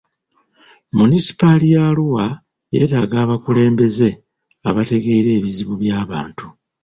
Munisipaali 0.95 1.67
ya 1.73 1.81
Arua 1.89 2.25
yeetaaga 2.73 3.15
abakulembeze 3.23 4.09
abategeera 4.69 5.29
ebizibu 5.37 5.73
by'abantu. 5.81 6.45